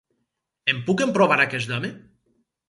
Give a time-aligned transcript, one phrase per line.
[0.73, 1.93] Em puc emprovar aquest home?